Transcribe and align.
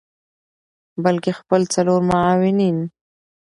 بلکه 1.03 1.29
خپل 1.39 1.61
څلور 1.73 1.99
معاونین 2.09 2.77